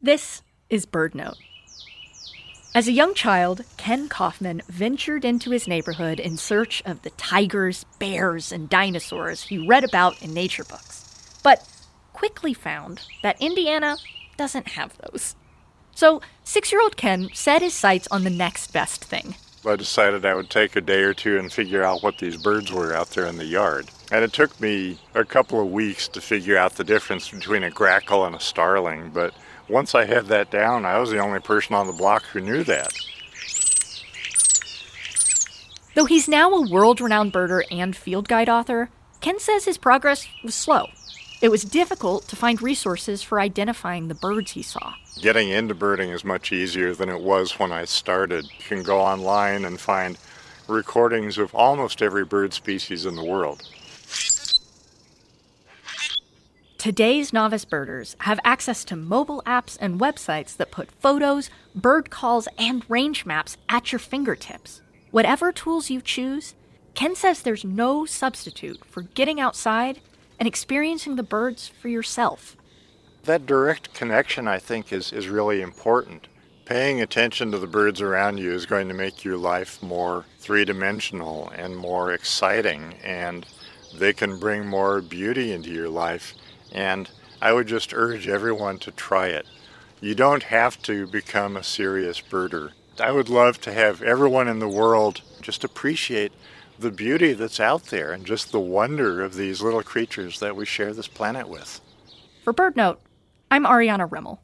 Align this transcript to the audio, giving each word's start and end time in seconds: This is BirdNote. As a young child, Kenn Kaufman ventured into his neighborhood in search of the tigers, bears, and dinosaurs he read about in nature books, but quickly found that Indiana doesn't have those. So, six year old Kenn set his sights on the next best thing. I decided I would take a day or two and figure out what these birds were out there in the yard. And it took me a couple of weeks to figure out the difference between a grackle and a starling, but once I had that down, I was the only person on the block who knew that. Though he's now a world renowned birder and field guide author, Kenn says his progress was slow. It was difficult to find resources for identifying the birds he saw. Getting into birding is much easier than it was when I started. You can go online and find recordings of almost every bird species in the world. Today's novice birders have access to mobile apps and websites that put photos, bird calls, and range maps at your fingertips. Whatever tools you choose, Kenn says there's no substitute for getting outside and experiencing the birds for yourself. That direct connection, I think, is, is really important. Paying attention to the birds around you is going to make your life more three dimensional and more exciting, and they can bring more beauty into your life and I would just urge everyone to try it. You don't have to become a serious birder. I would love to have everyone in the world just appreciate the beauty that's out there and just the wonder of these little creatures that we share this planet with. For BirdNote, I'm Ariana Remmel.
This 0.00 0.42
is 0.70 0.86
BirdNote. 0.86 1.38
As 2.72 2.86
a 2.86 2.92
young 2.92 3.14
child, 3.14 3.64
Kenn 3.76 4.08
Kaufman 4.08 4.62
ventured 4.68 5.24
into 5.24 5.50
his 5.50 5.66
neighborhood 5.66 6.20
in 6.20 6.36
search 6.36 6.80
of 6.86 7.02
the 7.02 7.10
tigers, 7.10 7.84
bears, 7.98 8.52
and 8.52 8.68
dinosaurs 8.68 9.44
he 9.44 9.58
read 9.58 9.82
about 9.82 10.22
in 10.22 10.32
nature 10.32 10.62
books, 10.62 11.40
but 11.42 11.68
quickly 12.12 12.54
found 12.54 13.00
that 13.24 13.42
Indiana 13.42 13.96
doesn't 14.36 14.68
have 14.68 14.96
those. 14.98 15.34
So, 15.96 16.22
six 16.44 16.70
year 16.70 16.80
old 16.80 16.96
Kenn 16.96 17.30
set 17.32 17.60
his 17.60 17.74
sights 17.74 18.06
on 18.12 18.22
the 18.22 18.30
next 18.30 18.72
best 18.72 19.04
thing. 19.04 19.34
I 19.66 19.74
decided 19.74 20.24
I 20.24 20.34
would 20.34 20.48
take 20.48 20.76
a 20.76 20.80
day 20.80 21.02
or 21.02 21.12
two 21.12 21.38
and 21.38 21.52
figure 21.52 21.82
out 21.82 22.04
what 22.04 22.18
these 22.18 22.36
birds 22.36 22.70
were 22.70 22.94
out 22.94 23.10
there 23.10 23.26
in 23.26 23.36
the 23.36 23.44
yard. 23.44 23.90
And 24.12 24.22
it 24.22 24.32
took 24.32 24.60
me 24.60 25.00
a 25.16 25.24
couple 25.24 25.60
of 25.60 25.72
weeks 25.72 26.06
to 26.08 26.20
figure 26.20 26.56
out 26.56 26.76
the 26.76 26.84
difference 26.84 27.28
between 27.28 27.64
a 27.64 27.70
grackle 27.70 28.24
and 28.24 28.36
a 28.36 28.40
starling, 28.40 29.10
but 29.10 29.34
once 29.68 29.94
I 29.94 30.04
had 30.04 30.26
that 30.26 30.50
down, 30.50 30.84
I 30.84 30.98
was 30.98 31.10
the 31.10 31.18
only 31.18 31.40
person 31.40 31.74
on 31.74 31.86
the 31.86 31.92
block 31.92 32.22
who 32.24 32.40
knew 32.40 32.64
that. 32.64 32.92
Though 35.94 36.06
he's 36.06 36.28
now 36.28 36.52
a 36.52 36.70
world 36.70 37.00
renowned 37.00 37.32
birder 37.32 37.62
and 37.70 37.96
field 37.96 38.28
guide 38.28 38.48
author, 38.48 38.90
Kenn 39.20 39.40
says 39.40 39.64
his 39.64 39.78
progress 39.78 40.28
was 40.44 40.54
slow. 40.54 40.86
It 41.40 41.50
was 41.50 41.62
difficult 41.64 42.26
to 42.28 42.36
find 42.36 42.60
resources 42.60 43.22
for 43.22 43.40
identifying 43.40 44.08
the 44.08 44.14
birds 44.14 44.52
he 44.52 44.62
saw. 44.62 44.94
Getting 45.20 45.48
into 45.48 45.74
birding 45.74 46.10
is 46.10 46.24
much 46.24 46.52
easier 46.52 46.94
than 46.94 47.08
it 47.08 47.20
was 47.20 47.58
when 47.58 47.72
I 47.72 47.84
started. 47.84 48.44
You 48.44 48.64
can 48.66 48.82
go 48.82 49.00
online 49.00 49.64
and 49.64 49.80
find 49.80 50.18
recordings 50.68 51.38
of 51.38 51.54
almost 51.54 52.02
every 52.02 52.24
bird 52.24 52.52
species 52.54 53.06
in 53.06 53.16
the 53.16 53.24
world. 53.24 53.62
Today's 56.88 57.34
novice 57.34 57.66
birders 57.66 58.16
have 58.20 58.40
access 58.44 58.82
to 58.86 58.96
mobile 58.96 59.42
apps 59.44 59.76
and 59.78 60.00
websites 60.00 60.56
that 60.56 60.70
put 60.70 60.90
photos, 60.90 61.50
bird 61.74 62.08
calls, 62.08 62.48
and 62.56 62.82
range 62.88 63.26
maps 63.26 63.58
at 63.68 63.92
your 63.92 63.98
fingertips. 63.98 64.80
Whatever 65.10 65.52
tools 65.52 65.90
you 65.90 66.00
choose, 66.00 66.54
Kenn 66.94 67.14
says 67.14 67.42
there's 67.42 67.62
no 67.62 68.06
substitute 68.06 68.86
for 68.86 69.02
getting 69.02 69.38
outside 69.38 70.00
and 70.40 70.46
experiencing 70.46 71.16
the 71.16 71.22
birds 71.22 71.68
for 71.68 71.88
yourself. 71.88 72.56
That 73.24 73.44
direct 73.44 73.92
connection, 73.92 74.48
I 74.48 74.58
think, 74.58 74.90
is, 74.90 75.12
is 75.12 75.28
really 75.28 75.60
important. 75.60 76.26
Paying 76.64 77.02
attention 77.02 77.52
to 77.52 77.58
the 77.58 77.66
birds 77.66 78.00
around 78.00 78.38
you 78.38 78.52
is 78.52 78.64
going 78.64 78.88
to 78.88 78.94
make 78.94 79.24
your 79.24 79.36
life 79.36 79.82
more 79.82 80.24
three 80.38 80.64
dimensional 80.64 81.50
and 81.50 81.76
more 81.76 82.14
exciting, 82.14 82.94
and 83.04 83.44
they 83.94 84.14
can 84.14 84.38
bring 84.38 84.66
more 84.66 85.02
beauty 85.02 85.52
into 85.52 85.68
your 85.68 85.90
life 85.90 86.32
and 86.72 87.10
I 87.40 87.52
would 87.52 87.66
just 87.66 87.94
urge 87.94 88.28
everyone 88.28 88.78
to 88.78 88.90
try 88.90 89.28
it. 89.28 89.46
You 90.00 90.14
don't 90.14 90.44
have 90.44 90.80
to 90.82 91.06
become 91.06 91.56
a 91.56 91.62
serious 91.62 92.20
birder. 92.20 92.72
I 93.00 93.12
would 93.12 93.28
love 93.28 93.60
to 93.62 93.72
have 93.72 94.02
everyone 94.02 94.48
in 94.48 94.58
the 94.58 94.68
world 94.68 95.22
just 95.40 95.64
appreciate 95.64 96.32
the 96.78 96.90
beauty 96.90 97.32
that's 97.32 97.60
out 97.60 97.84
there 97.84 98.12
and 98.12 98.24
just 98.24 98.52
the 98.52 98.60
wonder 98.60 99.22
of 99.22 99.34
these 99.34 99.62
little 99.62 99.82
creatures 99.82 100.40
that 100.40 100.56
we 100.56 100.64
share 100.64 100.92
this 100.92 101.08
planet 101.08 101.48
with. 101.48 101.80
For 102.44 102.52
BirdNote, 102.54 102.98
I'm 103.50 103.64
Ariana 103.64 104.08
Remmel. 104.08 104.38